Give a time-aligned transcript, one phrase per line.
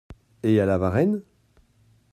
[0.41, 1.21] Et à La Varenne?